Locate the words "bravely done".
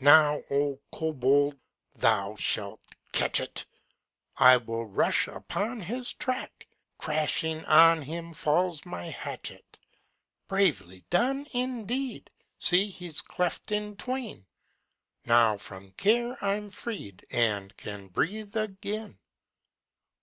10.48-11.46